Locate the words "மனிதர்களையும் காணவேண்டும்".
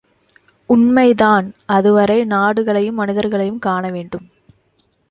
2.95-4.27